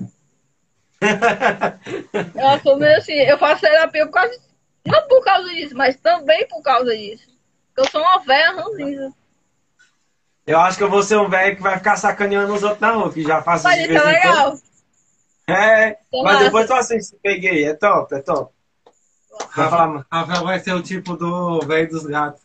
[1.02, 4.38] Eu sou meio assim, eu faço terapia por causa.
[4.86, 7.28] Não por causa disso, mas também por causa disso.
[7.76, 9.12] Eu sou uma Vera Ranzinza.
[10.46, 12.90] Eu acho que eu vou ser um velho que vai ficar sacaneando os outros na
[12.92, 14.34] rua, que já faço Mas de isso vez é quando.
[14.34, 14.58] legal.
[15.46, 16.44] É, Então, mas massa.
[16.44, 18.52] depois tu assiste, peguei, é top, é top.
[19.56, 20.06] Vai falar, mano.
[20.10, 22.42] Rafael vai ser o tipo do velho dos gatos.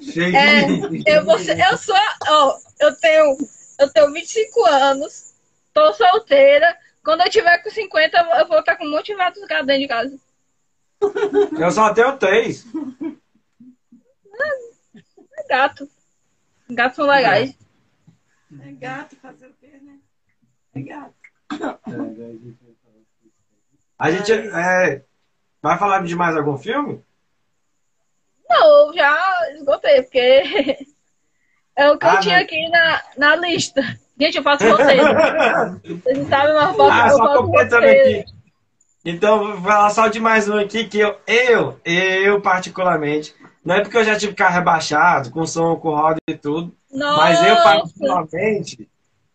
[0.00, 1.02] Cheio É, de.
[1.06, 1.94] eu, vou ser- eu sou.
[2.28, 3.36] Ó, eu tenho.
[3.78, 5.34] Eu tenho 25 anos.
[5.72, 6.76] Tô solteira.
[7.04, 9.82] Quando eu tiver com 50, eu vou- estar com um monte de gatos gatos dentro
[9.82, 10.18] de casa.
[11.60, 12.64] Eu só tenho três.
[15.48, 15.88] Gato.
[16.70, 17.56] Gatos são legais.
[18.60, 19.98] É gato fazer o quê, né?
[20.74, 21.14] É gato.
[23.98, 25.02] A gente é,
[25.62, 27.02] vai falar de mais algum filme?
[28.48, 30.18] Não, eu já esgotei, porque
[31.76, 32.42] é o que Ah, eu tinha não.
[32.44, 33.82] aqui na, na lista.
[34.18, 34.64] Gente, eu faço.
[34.66, 35.02] Vocês
[36.16, 38.22] não sabem, mas eu faço, Ah, eu só faço roteiro.
[38.22, 38.38] aqui.
[39.04, 43.34] Então, vou falar só de mais um aqui que eu, eu, eu particularmente,
[43.68, 47.38] não é porque eu já tive carro rebaixado, com som, com roda e tudo, mas
[47.42, 48.88] eu Nossa, particularmente,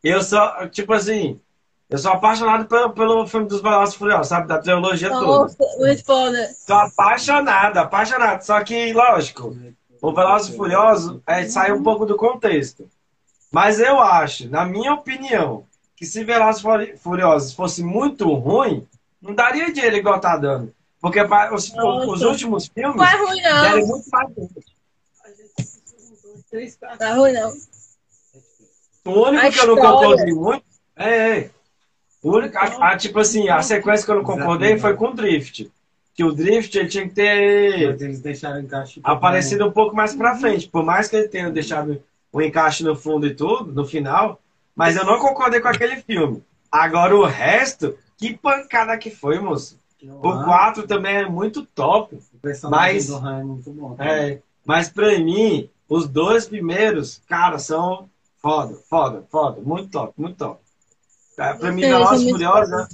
[0.03, 1.39] eu sou, tipo assim,
[1.87, 4.47] eu sou apaixonado pelo, pelo filme dos e Furiosos, sabe?
[4.47, 5.25] Da trilogia toda.
[5.25, 6.49] nossa, muito foda.
[6.65, 8.41] Sou apaixonado, apaixonado.
[8.41, 9.55] Só que, lógico,
[10.01, 12.89] o Velozes e Furiosos é, sai um pouco do contexto.
[13.51, 15.63] Mas eu acho, na minha opinião,
[15.95, 18.87] que se Velozes Furi- Furiosos fosse muito ruim,
[19.21, 20.73] não daria dinheiro igual tá dando.
[21.03, 21.73] Porque os,
[22.07, 23.87] os últimos filmes Não é ruim, não.
[23.87, 24.05] muito.
[26.49, 26.97] Três, quatro.
[26.97, 27.51] Não é ruim, não.
[29.05, 30.63] O único A que eu não concordei muito
[30.95, 31.49] é, é.
[32.21, 35.13] O único, a, a- tipo assim, a sequência que eu não concordei foi com o
[35.13, 35.69] Drift.
[36.15, 39.01] Que o Drift ele tinha que ter Mas eles deixaram encaixe.
[39.03, 40.69] aparecido um pouco mais pra frente.
[40.69, 44.39] Por mais que ele tenha deixado o encaixe no fundo e tudo, no final,
[44.73, 46.41] mas eu não concordei com aquele filme.
[46.71, 49.82] Agora o resto, que pancada que foi, moço.
[50.09, 52.15] O 4 também é muito top.
[52.33, 53.95] O personagem mas- do Han é muito bom.
[53.95, 54.05] tá?
[54.05, 58.09] É, mas pra mim, os dois primeiros, cara, são
[58.41, 59.61] foda, foda, foda.
[59.61, 60.61] Muito top, muito top.
[61.37, 62.87] É, Pra mim, Sim, Velozes Furiosos, né?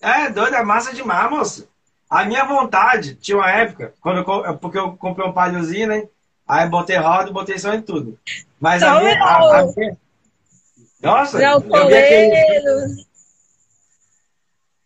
[0.00, 1.68] É, doido, é massa demais, moço.
[2.10, 6.08] A minha vontade, tinha uma época, quando eu, co- porque eu comprei um palhozinho, né?
[6.46, 8.18] Aí botei roda e botei som em tudo.
[8.60, 9.96] Mas a minha, a, a minha-
[11.00, 13.06] Nossa, eu vi aquele...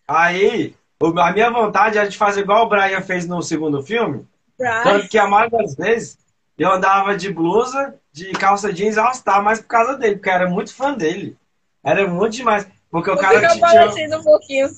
[0.07, 4.27] Aí, a minha vontade era de fazer igual o Brian fez no segundo filme.
[4.59, 4.83] Bryce.
[4.83, 6.19] Tanto que a maioria das vezes
[6.59, 10.35] eu andava de blusa, de calça jeans All Star, mas por causa dele, porque eu
[10.35, 11.37] era muito fã dele.
[11.85, 12.67] Era muito demais.
[12.91, 13.61] Porque o cara Fica tinha.
[13.61, 14.69] parecido um pouquinho.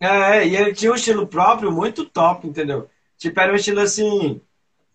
[0.00, 2.88] É, e ele tinha um estilo próprio muito top, entendeu?
[3.16, 4.40] Tipo, era um estilo assim,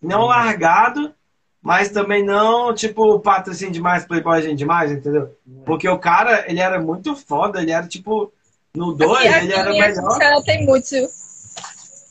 [0.00, 1.12] não largado,
[1.60, 5.34] mas também não, tipo, patrocínio demais, playboy demais, entendeu?
[5.64, 8.32] Porque o cara, ele era muito foda, ele era tipo,
[8.74, 10.12] no 2, Aqui, ele era melhor.
[10.22, 11.08] Arara tem muitos, viu?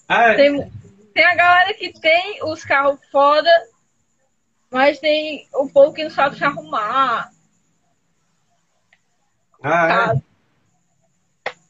[0.08, 0.72] É, Tem,
[1.14, 3.50] tem a galera que tem os carros foda,
[4.70, 7.32] mas tem o povo que não sabe se arrumar.
[9.64, 10.22] é, é.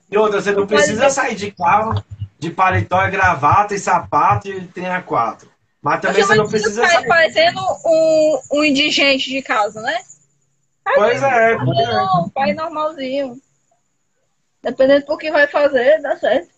[0.10, 2.04] E outra, você não precisa sair de carro,
[2.38, 5.50] de paletó e gravata e sapato e tem a quatro.
[5.82, 9.98] Mas também você não precisa sair parecendo um, um indigente de casa, né?
[10.84, 11.58] Pois é, é.
[11.58, 13.42] Não, pai normalzinho.
[14.62, 16.52] Dependendo do que vai fazer, dá certo.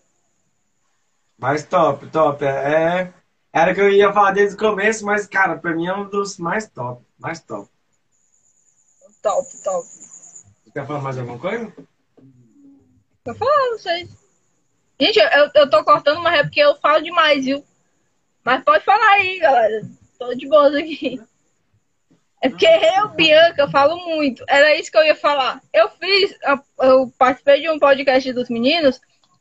[1.38, 2.44] Mas top, top.
[2.44, 3.14] É,
[3.52, 6.10] era o que eu ia falar desde o começo, mas, cara, pra mim é um
[6.10, 7.04] dos mais top.
[7.18, 7.70] Mais top.
[9.22, 9.88] Top, top.
[9.88, 11.74] Você quer falar mais alguma coisa?
[13.26, 14.10] Eu falo, não sei.
[15.00, 17.64] Gente, eu, eu tô cortando, mas é porque eu falo demais, viu?
[18.44, 19.82] Mas pode falar aí, galera.
[20.20, 21.22] Tô de boas aqui.
[22.44, 24.44] É porque eu, Bianca, eu falo muito.
[24.50, 25.62] Era isso que eu ia falar.
[25.74, 26.36] Eu fiz,
[26.82, 29.00] eu participei de um podcast dos meninos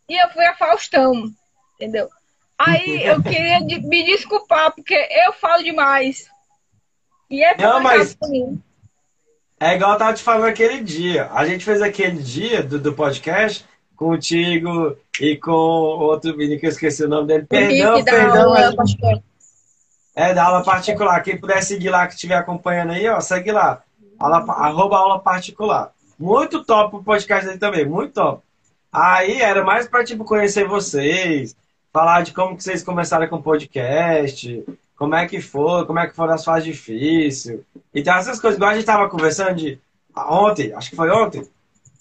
[0.09, 1.25] e eu fui a Faustão,
[1.75, 2.09] entendeu?
[2.57, 6.29] Aí eu queria me desculpar, porque eu falo demais.
[7.29, 8.17] E é Não, mas-.
[9.59, 11.29] É igual eu tava te falando aquele dia.
[11.33, 13.65] A gente fez aquele dia do, do podcast
[13.97, 17.47] contigo e com outro menino que eu esqueci o nome dele.
[17.49, 18.55] Perdão, da perdão.
[18.55, 18.75] aula.
[20.15, 21.23] É, da aula particular.
[21.23, 23.83] Quem puder seguir lá, que estiver acompanhando aí, ó, segue lá.
[24.19, 25.93] Aula, arroba aula particular.
[26.19, 28.43] Muito top o podcast dele também, muito top.
[28.93, 31.57] Aí era mais pra, tipo, conhecer vocês,
[31.93, 34.65] falar de como que vocês começaram com o podcast,
[34.97, 37.61] como é que foi, como é que foram as fases difíceis.
[37.95, 39.81] Então, essas coisas, igual a gente tava conversando de
[40.15, 41.43] ontem, acho que foi ontem,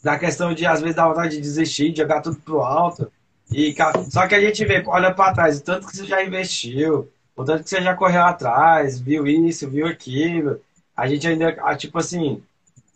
[0.03, 3.11] da questão de, às vezes, dar vontade de desistir, de jogar tudo pro alto.
[3.51, 3.75] E,
[4.09, 7.43] só que a gente vê, olha pra trás, o tanto que você já investiu, o
[7.43, 10.59] tanto que você já correu atrás, viu isso, viu aquilo.
[10.95, 12.41] A gente ainda, ah, tipo assim,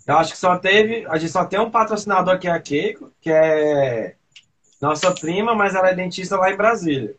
[0.06, 3.12] eu acho que só teve, a gente só tem um patrocinador que é a Keiko,
[3.21, 4.15] que é
[4.82, 7.15] nossa prima, mas ela é dentista lá em Brasília.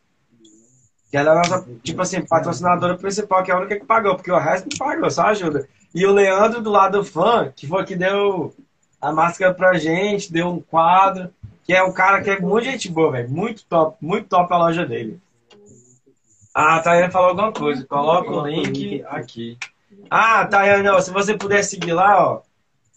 [1.11, 4.31] Que ela é nossa, tipo assim, patrocinadora principal, que é a única que pagou, porque
[4.31, 5.68] o resto não pagou, só ajuda.
[5.94, 8.55] E o Leandro do lado fã, que foi que deu
[9.00, 11.31] a máscara pra gente, deu um quadro,
[11.64, 13.31] que é um cara que é muito gente boa, velho.
[13.31, 15.20] Muito top, muito top a loja dele.
[16.59, 17.85] Ah, a Tayane falou alguma coisa.
[17.85, 19.59] Coloca o link aqui.
[20.09, 22.42] Ah, Tayane, ó, se você puder seguir lá, ó.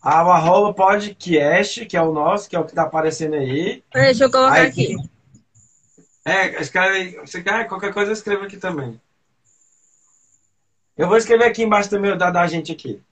[0.02, 3.84] A arroba podcast, que é o nosso, que é o que tá aparecendo aí.
[3.91, 4.95] Peraí, Deixa eu colocar Aí, aqui.
[6.24, 7.19] É, escreve.
[7.19, 8.98] Você quer qualquer coisa, escreva aqui também.
[10.98, 13.04] Eu vou escrever aqui embaixo também o da, da gente aqui.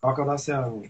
[0.00, 0.82] Qual que é o nosso ano?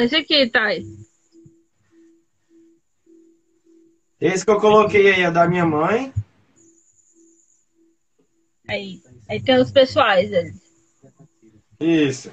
[0.00, 0.82] Esse aqui, Thay.
[4.18, 6.10] Esse que eu coloquei aí é da minha mãe.
[8.66, 10.32] Aí, aí tem os pessoais.
[10.32, 10.56] eles.
[11.78, 12.32] Isso.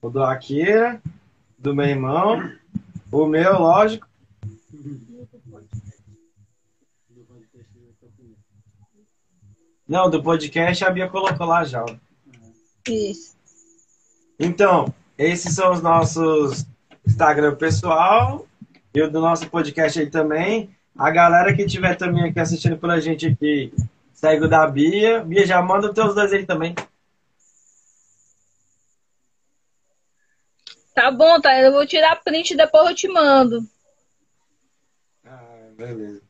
[0.00, 1.02] O do Akira,
[1.58, 2.50] do meu irmão,
[3.12, 4.08] o meu, lógico.
[9.86, 11.84] Não, do podcast a Bia colocou lá já.
[12.88, 13.36] Isso.
[14.38, 16.64] Então, esses são os nossos
[17.06, 18.46] Instagram pessoal
[18.94, 20.74] e o do nosso podcast aí também.
[20.96, 23.70] A galera que estiver também aqui assistindo pela gente aqui,
[24.14, 25.20] segue o da Bia.
[25.20, 26.74] Bia, já manda os teus dois aí também.
[30.94, 31.60] Tá bom, tá?
[31.60, 33.62] Eu vou tirar print e depois eu te mando.
[35.26, 36.22] Ah, beleza.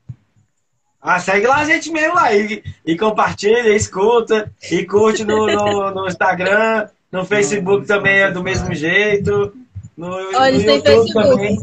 [1.00, 5.90] Ah, segue lá a gente mesmo lá e, e compartilha, escuta e curte no, no,
[5.92, 9.54] no Instagram, no Facebook também é do mesmo jeito,
[9.96, 11.28] no, Olha, no eles têm YouTube Facebook.
[11.28, 11.58] também.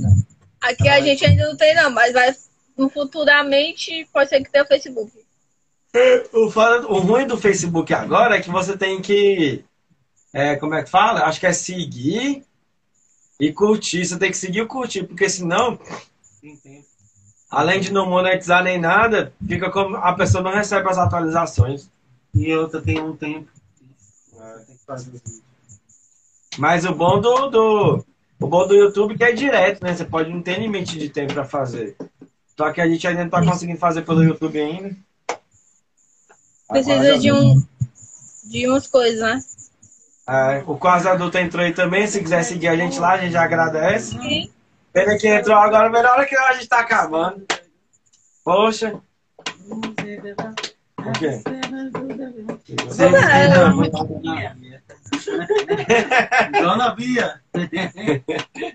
[0.62, 2.36] Aqui a gente ainda não tem, não, mas vai
[2.78, 5.12] no futuramente pode ser que tenha o Facebook.
[6.32, 9.64] O, o ruim do Facebook agora é que você tem que,
[10.32, 11.24] é, como é que fala?
[11.24, 12.44] Acho que é seguir
[13.40, 14.06] e curtir.
[14.06, 15.80] Você tem que seguir e curtir, porque senão,
[17.50, 21.90] além de não monetizar nem nada, fica como a pessoa não recebe as atualizações.
[22.36, 23.50] E outra tem um tempo.
[24.88, 25.22] Fazer.
[26.58, 28.06] Mas o bom do, do,
[28.40, 29.94] o bom do YouTube é que é direto, né?
[29.94, 31.98] Você pode não ter limite de tempo para fazer.
[32.56, 34.96] Só que a gente ainda não tá conseguindo fazer pelo YouTube ainda.
[36.70, 37.62] Precisa de um
[38.46, 39.40] de umas coisas, né?
[40.28, 42.08] É, o Quase Adulto entrou aí também.
[42.08, 44.18] Se quiser seguir a gente lá, a gente já agradece.
[44.18, 44.50] Sim.
[44.94, 47.46] Pena que entrou agora, melhor que a gente tá acabando.
[48.44, 49.00] Poxa.
[49.70, 51.42] O quê?
[56.62, 57.42] Dona Bia.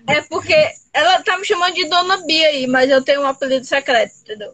[0.07, 0.55] É porque
[0.93, 4.53] ela tá me chamando de Dona Bia aí, mas eu tenho um apelido secreto, entendeu?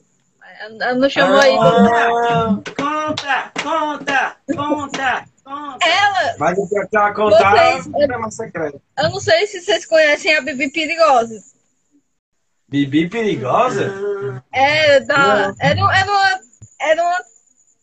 [0.61, 1.55] Ela não chamou aí.
[1.57, 5.85] Ah, Conta, conta, conta, conta.
[5.87, 8.81] Ela, Mas o que ela contar é Vocês- um programa secreto.
[8.99, 11.41] eu não sei se vocês conhecem a Bibi Perigosa.
[12.67, 13.91] Bibi perigosa?
[14.53, 16.39] É, da, era, era, uma,
[16.79, 17.17] era uma.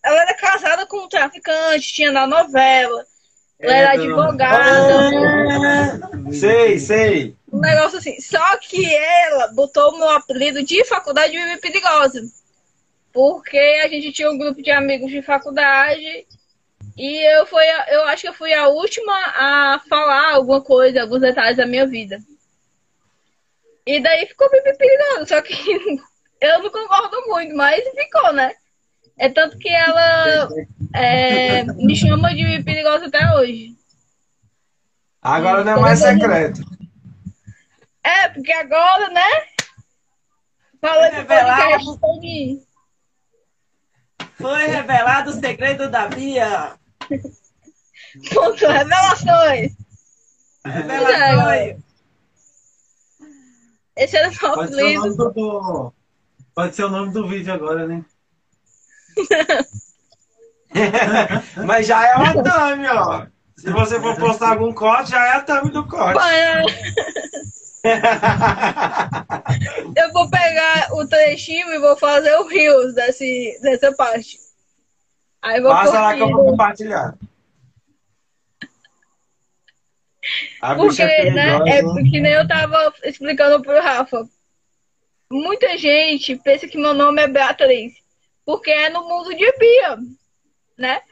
[0.04, 3.04] Ela era casada com um traficante, tinha na novela.
[3.58, 4.60] Ela era É, advogada.
[6.32, 7.36] Sei, sei.
[7.50, 8.20] Um negócio assim.
[8.20, 12.20] Só que ela botou o meu apelido de faculdade de Perigosa.
[13.12, 16.26] Porque a gente tinha um grupo de amigos de faculdade.
[16.96, 21.20] E eu, fui, eu acho que eu fui a última a falar alguma coisa, alguns
[21.20, 22.18] detalhes da minha vida.
[23.86, 25.26] E daí ficou Bibi Perigosa.
[25.26, 25.54] Só que
[26.42, 28.54] eu não concordo muito, mas ficou, né?
[29.18, 30.48] É tanto que ela
[30.94, 33.74] é, me chama de Perigosa até hoje.
[35.22, 36.60] Agora não é mais secreto.
[38.04, 39.22] É, porque agora, né?
[40.80, 41.62] Pro Revelado.
[41.62, 42.62] podcast todinho.
[44.34, 46.74] Foi revelado o segredo da Bia.
[48.34, 49.72] Ponto, revelações.
[50.64, 51.78] Revelações.
[53.96, 55.00] Esse era o meu Pode ser o apelido.
[55.00, 55.92] nome do, do-
[56.54, 58.04] Pode ser o nome do vídeo agora, né?
[61.64, 63.26] Mas já é uma thumb, ó.
[63.56, 66.14] Se você for postar algum corte, já é a thumb do corte.
[66.14, 66.64] Pai,
[69.96, 74.38] Eu vou pegar o trechinho e vou fazer o Reels desse, dessa parte.
[75.40, 77.14] Aí vou Passa lá que eu vou compartilhar.
[80.60, 81.56] A Porque, é né?
[81.68, 84.28] É porque nem eu tava explicando pro Rafa.
[85.30, 87.94] Muita gente pensa que meu nome é Beatriz.
[88.46, 89.98] Porque é no mundo de Bia,
[90.78, 91.02] né?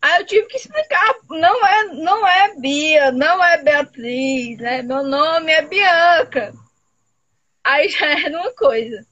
[0.00, 1.16] Aí eu tive que explicar.
[1.28, 4.82] Não é, não é Bia, não é Beatriz, né?
[4.82, 6.54] Meu nome é Bianca.
[7.64, 9.04] Aí já era uma coisa.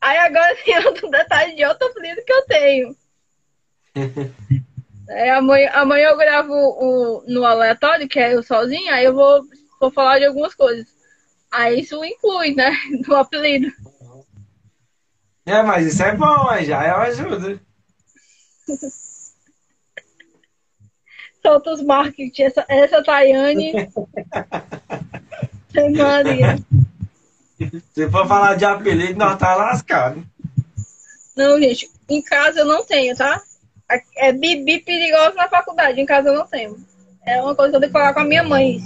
[0.00, 2.96] Aí agora tem outro detalhe de outro apelido que eu tenho.
[5.10, 9.42] É, amanhã, amanhã eu gravo o, no aleatório, que é eu sozinha, aí eu vou,
[9.80, 10.86] vou falar de algumas coisas.
[11.50, 12.70] Aí isso inclui, né?
[13.08, 13.72] No apelido.
[15.48, 17.58] É, mas isso é bom, já é uma ajuda.
[21.42, 22.42] Solta os marketing.
[22.42, 23.72] Essa, essa Tayane.
[25.96, 26.58] Maria.
[27.94, 30.22] Se for falar de apelido, nós tá lascado.
[31.34, 33.40] Não, gente, em casa eu não tenho, tá?
[34.16, 36.76] É bibi perigosa na faculdade, em casa eu não tenho.
[37.24, 38.82] É uma coisa que eu tenho que falar com a minha mãe.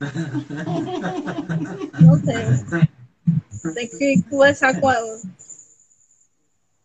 [2.00, 2.88] Não tenho.
[3.72, 5.20] Tem que conversar com ela.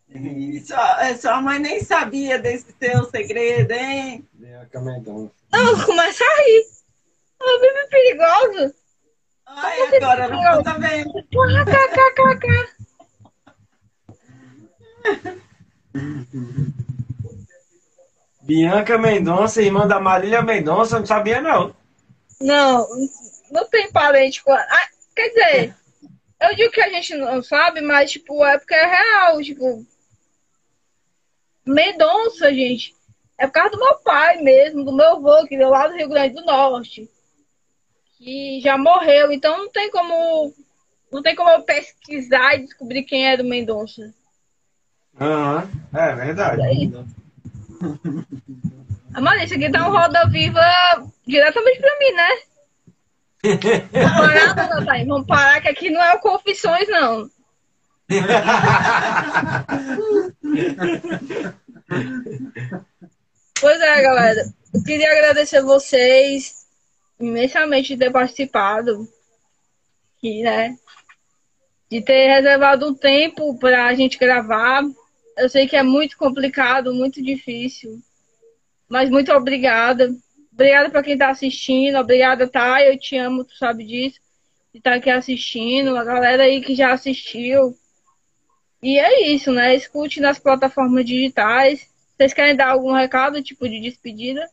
[0.08, 4.26] E sua, é, sua mãe nem sabia desse teu segredo, hein?
[4.32, 5.32] Bianca Mendonça.
[5.52, 6.66] Não, começa a rir.
[7.42, 8.74] É bem perigoso.
[9.46, 11.12] Ai, agora ela tá vendo.
[11.12, 12.68] KKKK.
[18.42, 21.74] Bianca Mendonça, irmã da Marília Mendonça, não sabia não.
[22.40, 22.88] Não,
[23.50, 24.52] não tem parente com.
[24.52, 25.76] Ah, quer dizer,
[26.40, 29.42] eu digo que a gente não sabe, mas, tipo, é porque é real.
[29.42, 29.86] Tipo,
[31.66, 32.94] Mendonça, gente,
[33.38, 36.08] é por causa do meu pai mesmo, do meu avô, que veio lá do Rio
[36.08, 37.08] Grande do Norte.
[38.18, 40.52] Que já morreu, então não tem como.
[41.10, 44.14] Não tem como eu pesquisar e descobrir quem é do Mendonça.
[45.18, 46.62] Aham, é verdade.
[49.12, 50.60] Ah, Mano, isso aqui dá um roda viva
[51.26, 52.28] diretamente pra mim, né?
[53.42, 57.30] Vamos parar, Thaís, Vamos parar, que aqui não é o Confissões, não.
[63.60, 64.52] Pois é, galera.
[64.74, 66.66] Eu queria agradecer vocês
[67.18, 69.08] imensamente de ter participado.
[70.22, 70.76] E, né?
[71.90, 74.82] De ter reservado um tempo para a gente gravar.
[75.36, 78.00] Eu sei que é muito complicado, muito difícil.
[78.88, 80.14] Mas muito obrigada.
[80.60, 81.96] Obrigada para quem está assistindo.
[81.96, 82.90] Obrigada, Thay.
[82.90, 84.20] Eu te amo, tu sabe disso.
[84.74, 85.96] De estar aqui assistindo.
[85.96, 87.74] A galera aí que já assistiu.
[88.82, 89.74] E é isso, né?
[89.74, 91.88] Escute nas plataformas digitais.
[92.14, 94.46] Vocês querem dar algum recado, tipo de despedida?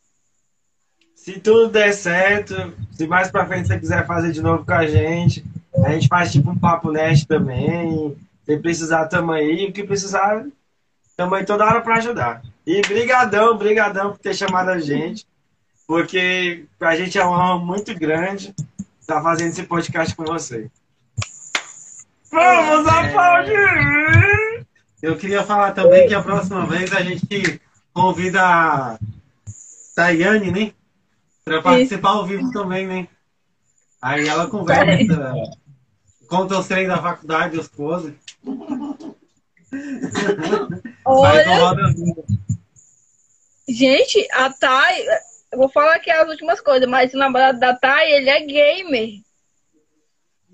[1.14, 2.54] Se tudo der certo,
[2.92, 5.44] se mais pra frente você quiser fazer de novo com a gente,
[5.84, 8.16] a gente faz tipo um papo nest também.
[8.46, 9.66] Se precisar, tamo aí.
[9.66, 10.46] O que precisar,
[11.14, 12.42] tamo aí toda hora pra ajudar.
[12.66, 15.27] E brigadão, brigadão por ter chamado a gente.
[15.88, 18.54] Porque pra gente é uma honra muito grande
[19.00, 20.70] estar fazendo esse podcast com você.
[22.30, 24.66] Vamos aplaudir!
[25.00, 27.58] Eu queria falar também que a próxima vez a gente
[27.94, 28.98] convida a
[29.96, 30.72] Tayane, né?
[31.42, 33.08] Para participar ao vivo também, né?
[34.02, 35.32] Aí ela conversa,
[36.28, 38.12] conta os treinos da faculdade, os com
[41.06, 41.74] Olha,
[43.66, 45.06] gente, a Thay,
[45.52, 49.20] eu vou falar aqui as últimas coisas, mas o namorado da Thay, ele é gamer.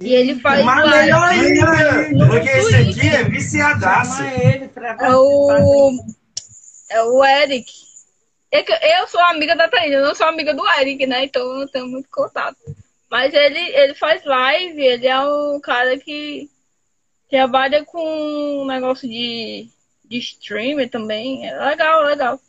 [0.00, 1.04] E ele faz Mas live.
[1.04, 4.22] melhor ainda, porque esse aqui é viciadaço.
[4.22, 5.92] É o,
[6.90, 7.72] é o Eric.
[8.50, 11.24] É que Eu sou amiga da Thaís, eu não sou amiga do Eric, né?
[11.24, 12.56] Então eu não tenho muito contato.
[13.10, 16.50] Mas ele, ele faz live, ele é um cara que
[17.30, 19.68] trabalha com um negócio de,
[20.04, 21.48] de streamer também.
[21.48, 22.40] É legal, legal.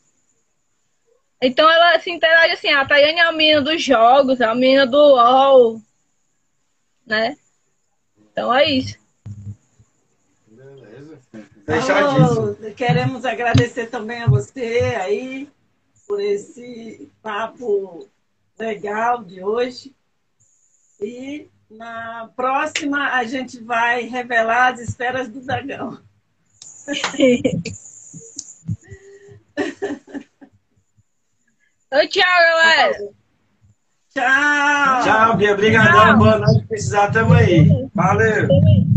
[1.42, 4.88] Então ela se interage assim, a Tayane é a menina dos jogos, é a menina
[4.88, 5.82] do LOL,
[7.06, 7.38] né?
[8.32, 8.98] Então é isso.
[11.66, 12.58] Fechadíssimo.
[12.62, 15.50] Oh, queremos agradecer também a você aí
[16.08, 18.08] por esse papo
[18.58, 19.94] legal de hoje.
[21.02, 26.00] E na próxima a gente vai revelar as esferas do dragão.
[31.88, 32.98] Então, tchau, galera.
[34.14, 35.04] Tchau!
[35.04, 35.54] Tchau, Bia.
[35.54, 36.18] Obrigadão.
[36.18, 36.62] Boa noite.
[36.62, 37.68] Se precisar, tamo aí.
[37.94, 38.48] Valeu.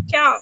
[0.06, 0.38] Tchau.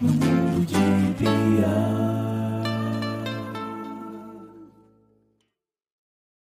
[0.00, 1.97] Mundo de Bia.